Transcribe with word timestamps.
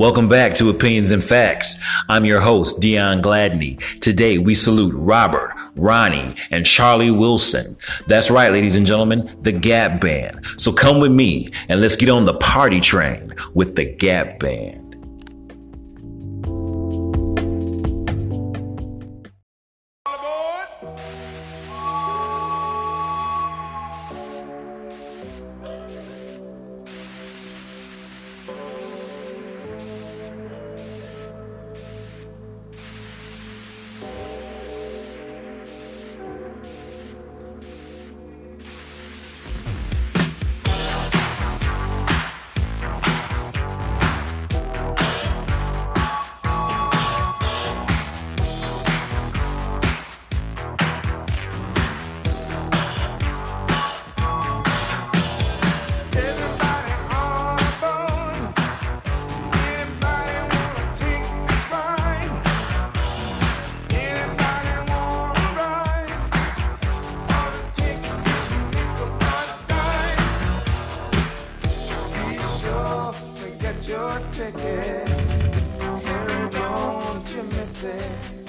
Welcome 0.00 0.30
back 0.30 0.54
to 0.54 0.70
Opinions 0.70 1.10
and 1.10 1.22
Facts. 1.22 1.78
I'm 2.08 2.24
your 2.24 2.40
host, 2.40 2.80
Deon 2.80 3.20
Gladney. 3.20 3.76
Today 4.00 4.38
we 4.38 4.54
salute 4.54 4.94
Robert, 4.96 5.54
Ronnie, 5.76 6.36
and 6.50 6.64
Charlie 6.64 7.10
Wilson. 7.10 7.76
That's 8.06 8.30
right, 8.30 8.50
ladies 8.50 8.76
and 8.76 8.86
gentlemen, 8.86 9.30
the 9.42 9.52
Gap 9.52 10.00
Band. 10.00 10.46
So 10.56 10.72
come 10.72 11.00
with 11.00 11.12
me 11.12 11.52
and 11.68 11.82
let's 11.82 11.96
get 11.96 12.08
on 12.08 12.24
the 12.24 12.32
party 12.32 12.80
train 12.80 13.34
with 13.52 13.76
the 13.76 13.84
Gap 13.84 14.38
Band. 14.38 14.89
Hurry, 74.40 74.54
don't 76.50 77.30
you 77.30 77.42
miss 77.42 77.84
it. 77.84 78.39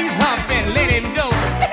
He's 0.00 0.16
let 0.72 0.88
him 0.88 1.12
go. 1.14 1.69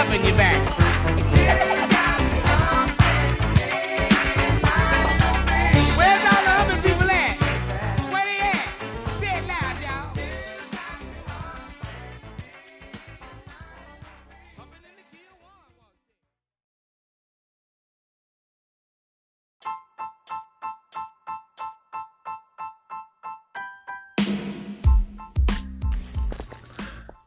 clapping 0.00 0.24
your 0.24 0.36
back. 0.36 0.89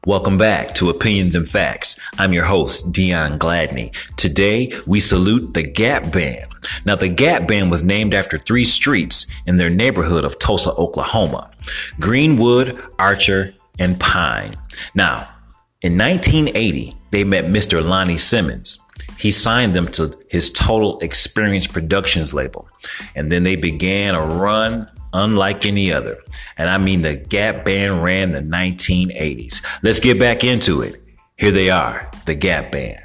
Welcome 0.06 0.38
back 0.38 0.76
to 0.76 0.90
Opinions 0.90 1.34
and 1.34 1.50
Facts. 1.50 1.98
I'm 2.18 2.34
your 2.34 2.44
host, 2.44 2.92
Deon 2.92 3.38
Gladney. 3.38 3.96
Today, 4.18 4.74
we 4.86 5.00
salute 5.00 5.54
the 5.54 5.64
Gap 5.64 6.12
Band. 6.12 6.46
Now, 6.86 6.98
the 6.98 7.08
Gap 7.08 7.48
Band 7.48 7.72
was 7.72 7.86
named 7.86 8.14
after 8.14 8.38
three 8.38 8.66
streets 8.66 9.34
in 9.48 9.56
their 9.56 9.70
neighborhood 9.70 10.26
of 10.26 10.38
Tulsa, 10.40 10.72
Oklahoma 10.72 11.52
Greenwood, 12.02 12.84
Archer, 13.00 13.54
and 13.80 13.98
Pine. 13.98 14.52
Now, 14.94 15.30
in 15.82 15.98
1980, 15.98 16.98
they 17.12 17.24
met 17.24 17.46
Mr. 17.46 17.82
Lonnie 17.82 18.18
Simmons. 18.18 18.80
He 19.18 19.32
signed 19.32 19.74
them 19.74 19.88
to 19.94 20.20
his 20.28 20.52
Total 20.52 21.00
Experience 21.00 21.66
Productions 21.66 22.34
label, 22.34 22.68
and 23.16 23.32
then 23.32 23.44
they 23.44 23.56
began 23.56 24.16
a 24.16 24.26
run 24.26 24.90
unlike 25.14 25.66
any 25.66 25.92
other. 25.92 26.18
And 26.58 26.70
I 26.70 26.78
mean, 26.78 27.02
the 27.02 27.16
Gap 27.16 27.64
Band 27.64 28.04
ran 28.04 28.32
the 28.32 28.40
1980s. 28.40 29.64
Let's 29.84 30.00
get 30.00 30.20
back 30.20 30.44
into 30.44 30.82
it. 30.82 31.02
Here 31.38 31.52
they 31.52 31.70
are, 31.70 32.10
the 32.26 32.36
Gap 32.36 32.72
Band. 32.72 33.03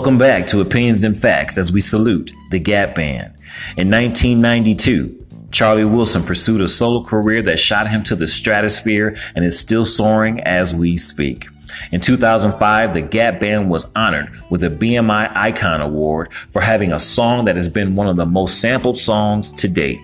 Welcome 0.00 0.16
back 0.16 0.46
to 0.46 0.62
Opinions 0.62 1.04
and 1.04 1.14
Facts 1.14 1.58
as 1.58 1.72
we 1.72 1.82
salute 1.82 2.32
the 2.50 2.58
Gap 2.58 2.94
Band. 2.94 3.34
In 3.76 3.90
1992, 3.90 5.26
Charlie 5.52 5.84
Wilson 5.84 6.22
pursued 6.22 6.62
a 6.62 6.68
solo 6.68 7.04
career 7.04 7.42
that 7.42 7.58
shot 7.58 7.90
him 7.90 8.02
to 8.04 8.16
the 8.16 8.26
stratosphere 8.26 9.14
and 9.36 9.44
is 9.44 9.58
still 9.58 9.84
soaring 9.84 10.40
as 10.40 10.74
we 10.74 10.96
speak. 10.96 11.48
In 11.92 12.00
2005, 12.00 12.94
the 12.94 13.02
Gap 13.02 13.40
Band 13.40 13.68
was 13.68 13.92
honored 13.94 14.34
with 14.48 14.62
a 14.64 14.70
BMI 14.70 15.36
Icon 15.36 15.82
Award 15.82 16.32
for 16.32 16.62
having 16.62 16.92
a 16.92 16.98
song 16.98 17.44
that 17.44 17.56
has 17.56 17.68
been 17.68 17.94
one 17.94 18.08
of 18.08 18.16
the 18.16 18.24
most 18.24 18.58
sampled 18.58 18.96
songs 18.96 19.52
to 19.52 19.68
date. 19.68 20.00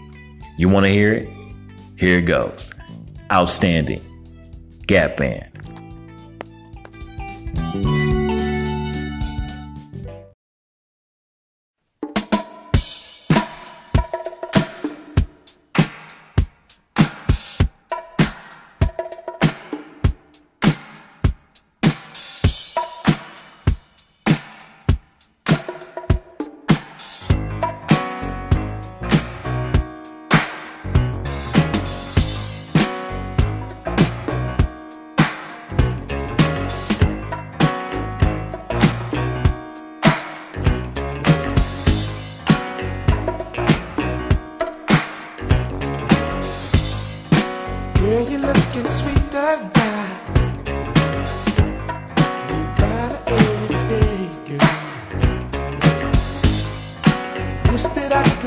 You 0.59 0.69
want 0.69 0.85
to 0.85 0.93
hear 0.93 1.15
it? 1.15 1.29
Here 1.99 2.19
it 2.19 2.27
goes. 2.27 2.71
Outstanding. 3.33 4.05
Gap 4.87 5.17
Band. 5.17 5.49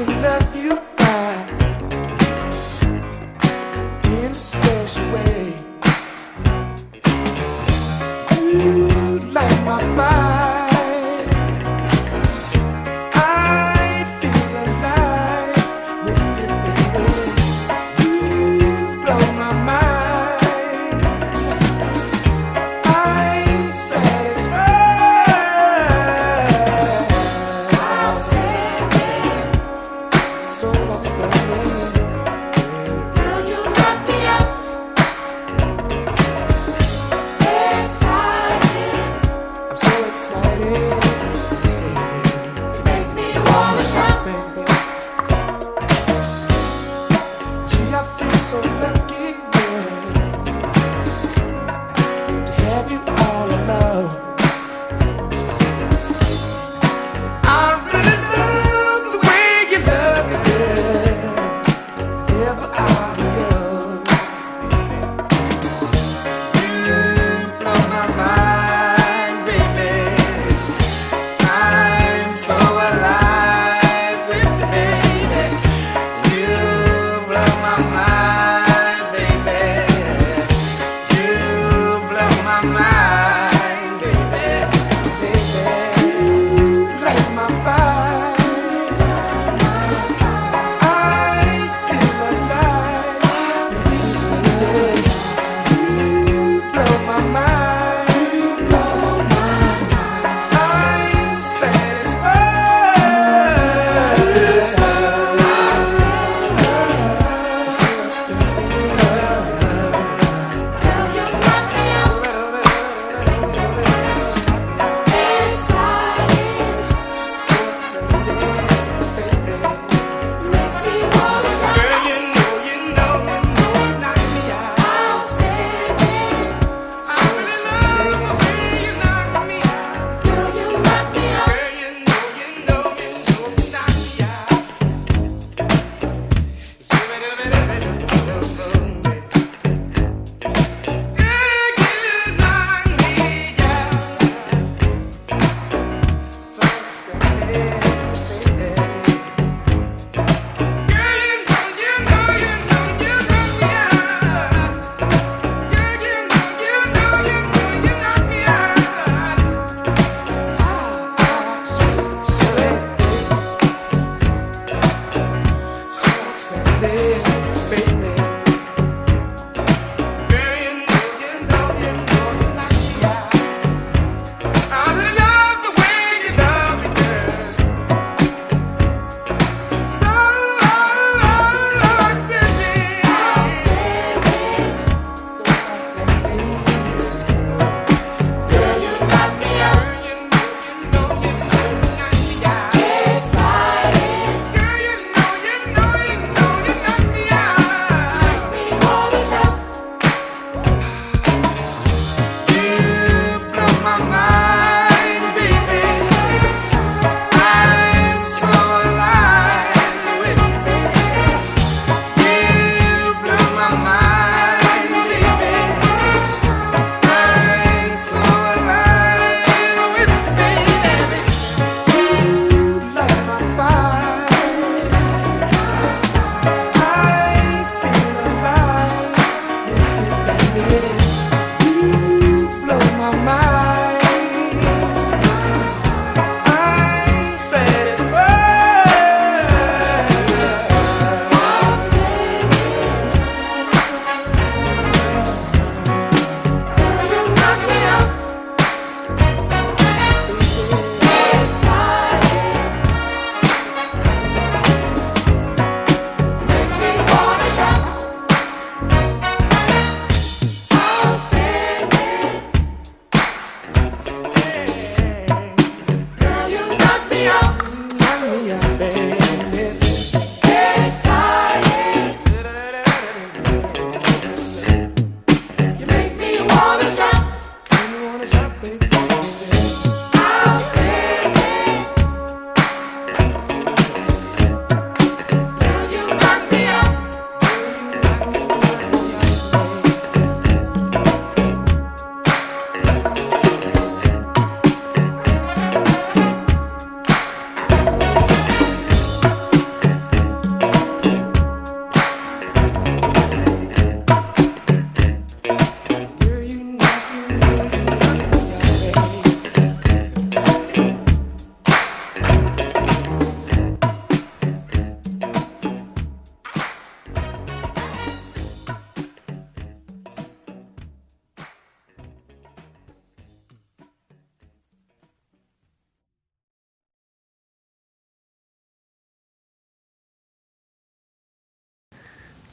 That 0.05 0.43
I 0.43 0.48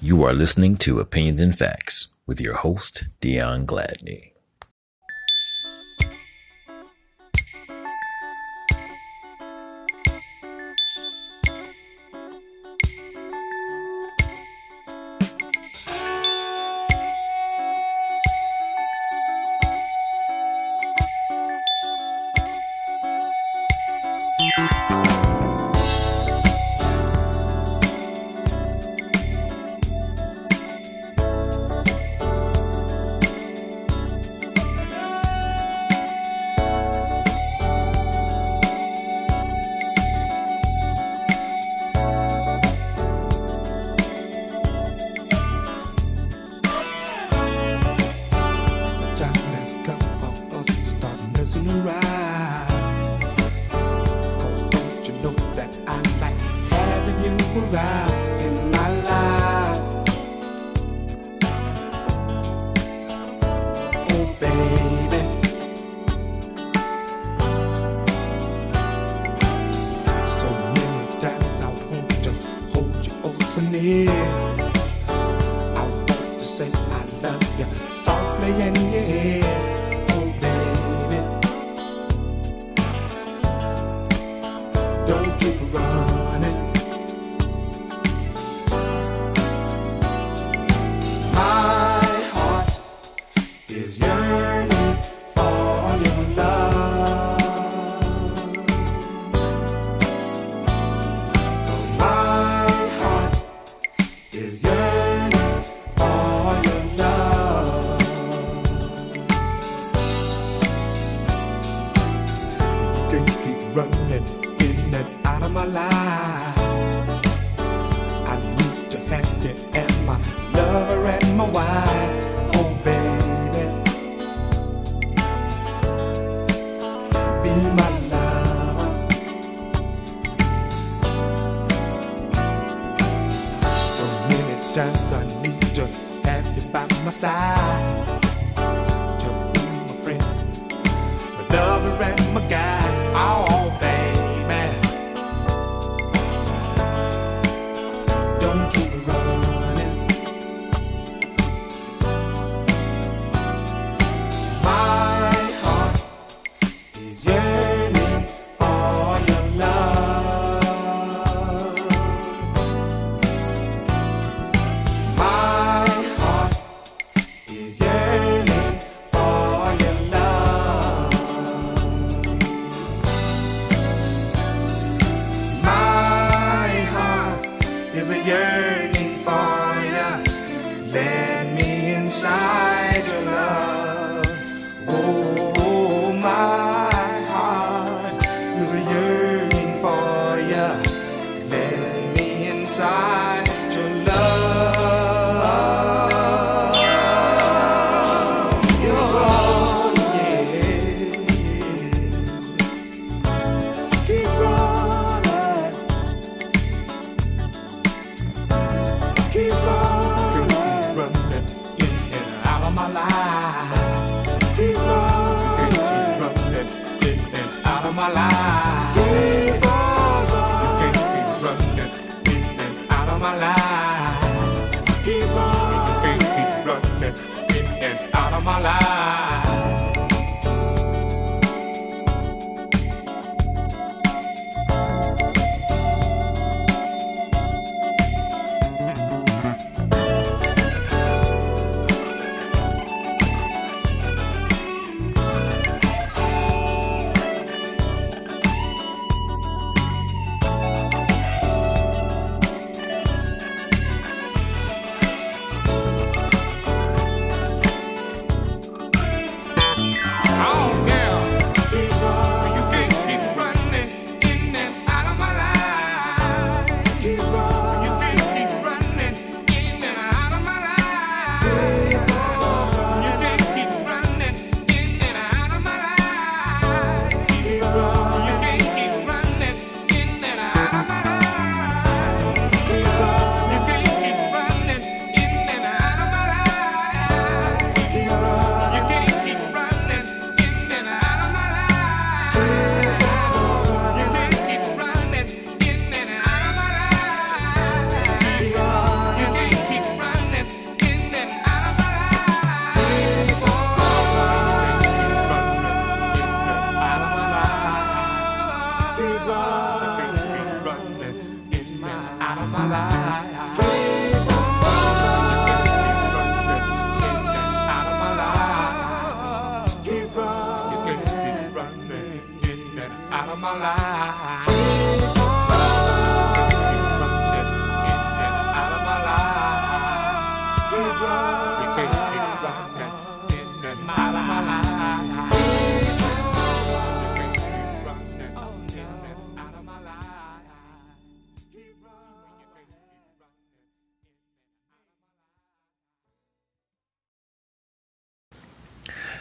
You 0.06 0.22
are 0.22 0.32
listening 0.32 0.76
to 0.86 1.00
Opinions 1.00 1.40
and 1.40 1.52
Facts 1.52 2.16
with 2.28 2.40
your 2.40 2.54
host, 2.54 3.06
Deon 3.20 3.66
Gladney. 3.66 4.35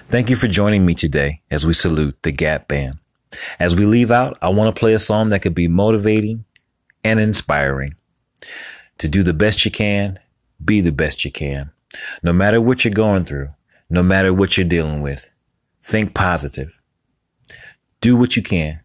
Thank 0.08 0.30
you 0.30 0.36
for 0.36 0.48
joining 0.48 0.86
me 0.86 0.94
today 0.94 1.42
as 1.50 1.66
we 1.66 1.74
salute 1.74 2.22
the 2.22 2.32
Gap 2.32 2.68
Band. 2.68 3.00
As 3.60 3.76
we 3.76 3.86
leave 3.86 4.12
out, 4.12 4.38
I 4.40 4.50
want 4.50 4.74
to 4.74 4.80
play 4.80 4.94
a 4.94 5.00
song 5.00 5.30
that 5.30 5.42
could 5.42 5.56
be 5.56 5.68
motivating 5.68 6.46
and 7.04 7.20
inspiring. 7.20 7.92
To 9.00 9.08
do 9.08 9.24
the 9.24 9.34
best 9.34 9.66
you 9.66 9.72
can, 9.72 10.20
be 10.64 10.80
the 10.80 10.92
best 10.92 11.26
you 11.26 11.32
can. 11.32 11.72
No 12.22 12.34
matter 12.34 12.62
what 12.62 12.86
you're 12.86 12.94
going 12.94 13.26
through, 13.26 13.50
no 13.90 14.04
matter 14.04 14.32
what 14.32 14.58
you're 14.58 14.68
dealing 14.68 15.02
with, 15.02 15.36
think 15.82 16.14
positive. 16.14 16.72
Do 18.00 18.16
what 18.16 18.36
you 18.36 18.44
can. 18.44 18.82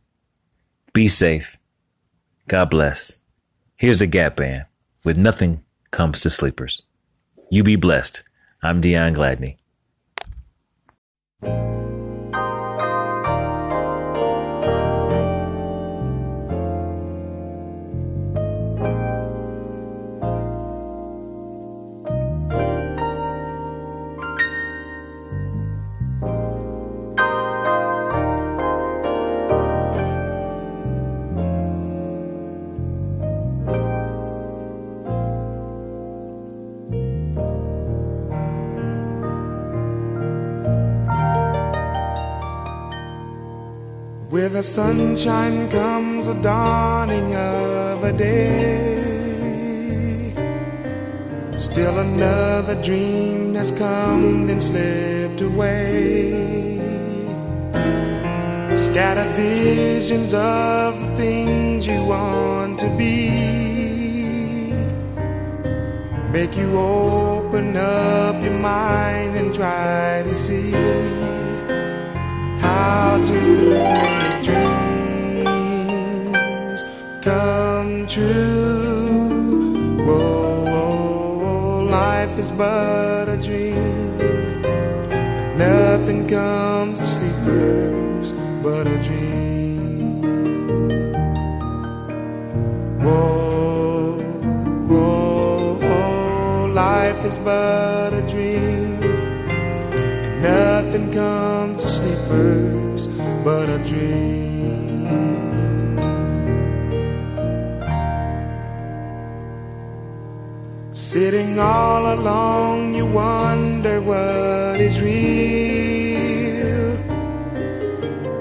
Be 0.95 1.07
safe. 1.07 1.59
God 2.49 2.71
bless. 2.71 3.19
Here's 3.77 3.99
the 3.99 4.07
Gap 4.07 4.37
Band 4.37 4.65
with 5.05 5.19
Nothing 5.19 5.63
Comes 5.91 6.23
to 6.23 6.31
Sleepers. 6.31 6.87
You 7.51 7.63
be 7.63 7.77
blessed. 7.77 8.23
I'm 8.63 8.81
Deon 8.81 9.15
Gladney. 9.15 9.59
With 11.43 11.90
the 44.61 44.65
sunshine 44.65 45.71
comes 45.71 46.27
the 46.27 46.35
dawning 46.35 47.35
of 47.35 48.05
a 48.05 48.13
day. 48.13 49.15
Still 51.57 51.99
another 51.99 52.75
dream 52.83 53.55
has 53.55 53.73
come 53.73 54.51
and 54.51 54.63
slipped 54.63 55.41
away. 55.41 56.77
Scattered 58.75 59.33
visions 59.35 60.35
of 60.35 61.01
the 61.01 61.17
things 61.17 61.87
you 61.87 62.05
want 62.05 62.79
to 62.81 62.89
be. 62.99 63.31
Make 66.37 66.55
you 66.55 66.79
open 66.79 67.79
up 67.79 68.35
your 68.45 68.59
mind 68.59 69.39
and 69.39 69.55
try 69.55 70.23
to 70.29 70.35
see 70.35 70.73
how 72.61 73.17
to 73.25 74.10
true. 78.11 80.05
Whoa, 80.05 81.87
life 81.89 82.37
is 82.41 82.51
but 82.51 83.29
a 83.29 83.37
dream. 83.37 84.19
Nothing 85.57 86.27
comes 86.27 86.99
to 86.99 87.07
sleepers 87.07 88.33
but 88.65 88.89
a 88.89 89.01
dream. 89.05 90.23
Whoa, 93.01 94.19
whoa, 94.89 95.79
whoa, 95.79 96.67
life 96.75 97.25
is 97.25 97.39
but 97.39 98.13
a 98.13 98.23
dream. 98.29 98.99
Nothing 100.43 101.13
comes 101.13 101.83
to 101.83 101.89
sleepers 101.89 103.07
but 103.45 103.69
a 103.69 103.79
dream. 103.87 104.50
Sitting 111.11 111.59
all 111.59 112.15
alone, 112.15 112.95
you 112.95 113.05
wonder 113.05 114.01
what 114.01 114.81
is 114.81 115.01
real. 115.01 115.11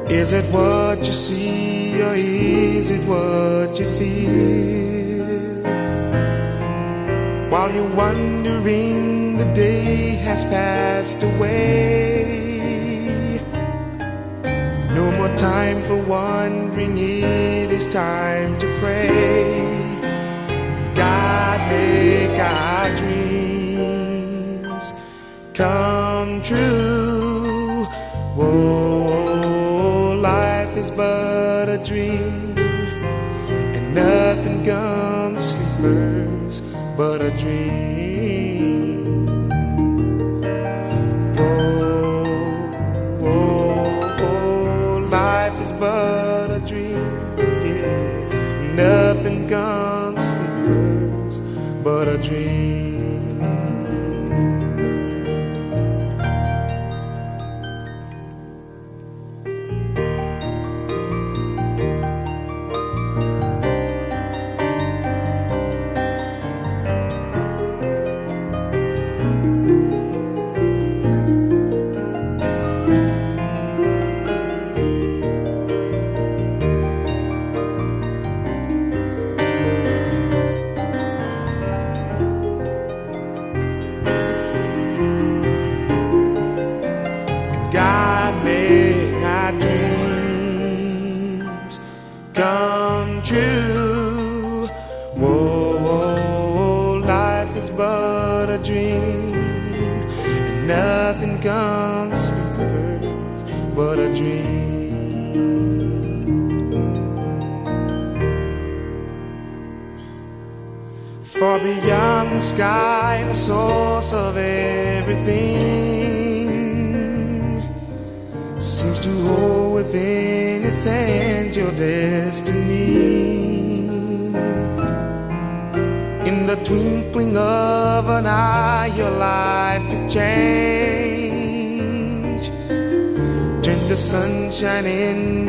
Is 0.08 0.34
it 0.34 0.46
what 0.54 1.00
you 1.00 1.12
see, 1.12 2.00
or 2.00 2.14
is 2.14 2.92
it 2.92 3.02
what 3.10 3.80
you 3.80 3.90
feel? 3.98 5.64
While 7.50 7.72
you're 7.74 7.96
wondering, 7.96 9.38
the 9.38 9.52
day 9.56 10.18
has 10.28 10.46
passed 10.46 11.24
away. 11.24 12.22
No 14.94 15.12
more 15.18 15.36
time 15.36 15.82
for 15.88 15.98
wondering, 15.98 17.00
it 17.00 17.72
is 17.72 17.88
time 17.88 18.60
to 18.60 18.68
pray. 18.80 19.69
God, 21.30 21.60
make 21.70 22.38
our 22.40 22.90
dreams 23.02 24.86
come 25.54 26.42
true. 26.42 27.86
Whoa, 28.36 30.18
life 30.20 30.76
is 30.76 30.90
but 30.90 31.70
a 31.70 31.78
dream, 31.90 32.58
and 33.76 33.94
nothing 33.94 34.66
comes 34.66 35.46
sleepers 35.56 36.62
but 36.98 37.22
a 37.22 37.30
dream. 37.38 37.79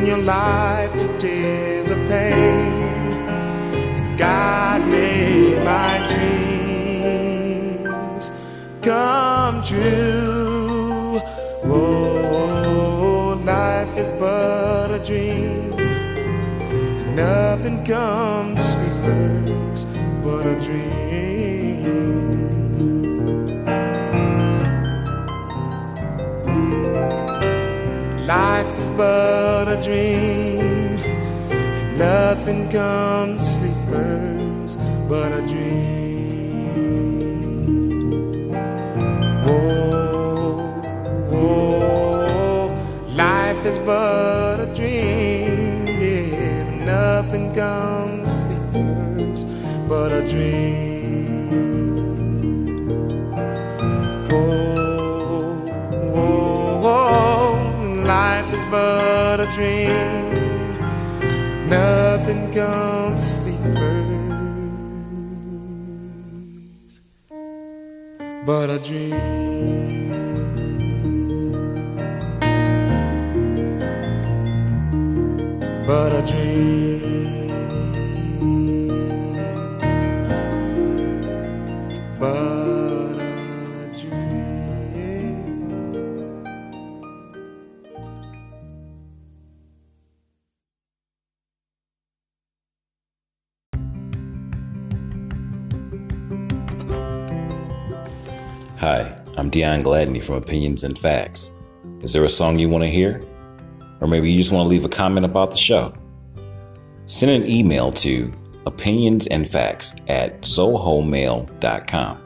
In 0.01 0.07
your 0.07 0.17
life 0.17 0.91
to 0.93 1.07
tears 1.19 1.91
of 1.91 1.97
pain. 2.07 3.27
God 4.17 4.81
made 4.87 5.63
my 5.63 5.99
dreams 7.43 8.31
come 8.81 9.63
true. 9.63 11.19
Whoa, 11.69 13.35
life 13.45 13.95
is 13.95 14.11
but 14.13 14.89
a 14.91 14.99
dream. 15.05 15.73
And 15.77 17.15
nothing 17.15 17.85
comes 17.85 18.77
to 18.77 18.89
sleepers 19.01 19.85
but 20.23 20.47
a 20.47 20.55
dream. 20.65 21.01
Life 28.25 28.80
but 28.97 29.67
a 29.67 29.81
dream. 29.83 30.99
And 31.51 31.97
nothing 31.97 32.69
comes 32.69 33.41
to 33.41 33.45
sleepers 33.45 34.77
but 35.07 35.31
a 35.31 35.41
dream. 35.47 35.91
Whoa, 39.45 40.57
whoa, 41.31 42.67
life 43.15 43.65
is 43.65 43.79
but 43.79 44.59
a 44.59 44.67
dream. 44.75 45.87
Yeah, 45.87 46.63
nothing 46.85 47.53
comes 47.53 48.29
to 48.29 48.35
sleepers 48.41 49.43
but 49.87 50.11
a 50.11 50.21
dream. 50.27 50.81
Whoa, 54.29 55.55
whoa, 56.83 58.03
life 58.05 58.40
but 58.71 59.39
a 59.41 59.47
dream. 59.53 60.31
Nothing 61.69 62.51
comes 62.53 63.21
sleepers 63.21 64.21
but 68.45 68.69
a 68.69 68.79
dream. 68.79 70.09
But 75.85 76.11
a 76.13 76.21
dream. 76.31 77.20
Deon 99.51 99.83
Gladney 99.83 100.23
from 100.23 100.35
Opinions 100.35 100.83
and 100.83 100.97
Facts. 100.97 101.51
Is 102.01 102.13
there 102.13 102.23
a 102.23 102.29
song 102.29 102.57
you 102.57 102.69
want 102.69 102.83
to 102.83 102.89
hear? 102.89 103.21
Or 103.99 104.07
maybe 104.07 104.31
you 104.31 104.37
just 104.39 104.51
want 104.51 104.65
to 104.65 104.69
leave 104.69 104.85
a 104.85 104.89
comment 104.89 105.25
about 105.25 105.51
the 105.51 105.57
show? 105.57 105.93
Send 107.05 107.31
an 107.31 107.49
email 107.49 107.91
to 107.91 108.33
opinionsandfacts 108.65 110.09
at 110.09 110.41
zohomail.com. 110.41 112.17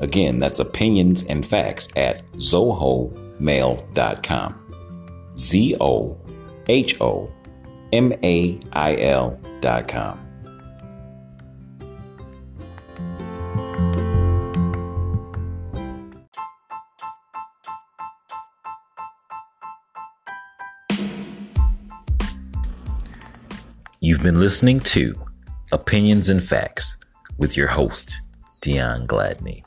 Again, 0.00 0.38
that's 0.38 0.60
opinions 0.60 1.24
and 1.24 1.44
facts 1.44 1.88
at 1.96 2.30
zohomail.com. 2.32 3.14
Z 5.34 5.76
O 5.80 6.16
H 6.68 7.00
O 7.00 7.30
M 7.92 8.12
A 8.22 8.60
I 8.72 8.96
L 8.96 9.40
You've 24.18 24.24
been 24.24 24.40
listening 24.40 24.80
to 24.80 25.14
Opinions 25.70 26.28
and 26.28 26.42
Facts 26.42 26.96
with 27.36 27.56
your 27.56 27.68
host, 27.68 28.18
Deon 28.60 29.06
Gladney. 29.06 29.62